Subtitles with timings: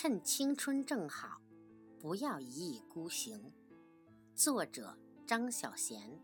[0.00, 1.40] 趁青春正好，
[1.98, 3.52] 不要一意孤行。
[4.32, 6.20] 作者：张小娴，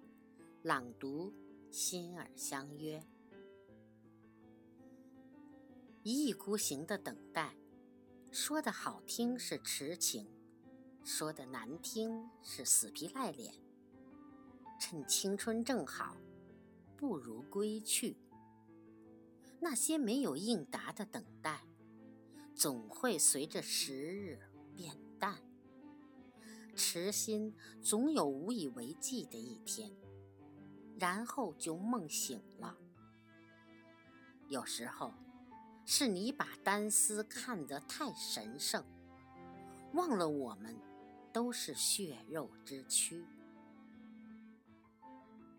[0.62, 1.34] 朗读：
[1.72, 3.04] 心儿相约。
[6.04, 7.56] 一意孤行的等待，
[8.30, 10.28] 说的好听是痴情，
[11.02, 13.52] 说的难听是死皮赖脸。
[14.78, 16.16] 趁青春正好，
[16.96, 18.16] 不如归去。
[19.58, 21.66] 那些没有应答的等待。
[22.64, 24.40] 总会随着时日
[24.74, 25.38] 变淡，
[26.74, 29.94] 痴心总有无以为继的一天，
[30.98, 32.74] 然后就梦醒了。
[34.48, 35.12] 有时候，
[35.84, 38.82] 是你把单丝看得太神圣，
[39.92, 40.74] 忘了我们
[41.34, 43.26] 都是血肉之躯。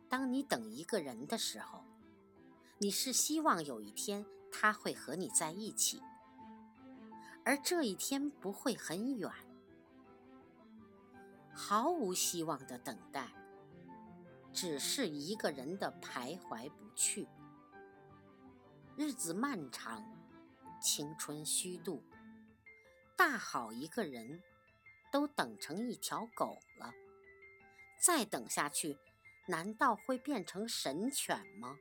[0.10, 1.84] 当你等一个人的时候，
[2.80, 6.02] 你是希望有一天他会和你在一起。
[7.46, 9.32] 而这一天不会很远，
[11.54, 13.30] 毫无希望的等待，
[14.52, 17.28] 只是一个人的徘徊不去。
[18.98, 20.04] 日子漫长，
[20.82, 22.04] 青春虚度，
[23.16, 24.42] 大好一个人，
[25.12, 26.92] 都等成一条狗了。
[28.02, 28.98] 再等下去，
[29.46, 31.78] 难道会变成神犬吗？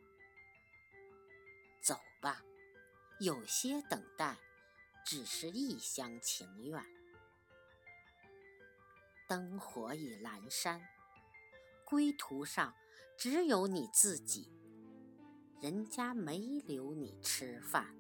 [1.81, 2.43] 走吧，
[3.19, 4.37] 有些等待。
[5.05, 6.83] 只是一厢情愿。
[9.29, 10.81] 灯火已阑珊，
[11.85, 12.75] 归途上
[13.19, 14.51] 只有你自己。
[15.61, 17.97] 人家没留你吃饭，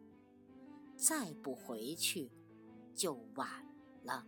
[0.97, 2.31] 再不回去
[2.95, 3.49] 就晚
[4.03, 4.27] 了。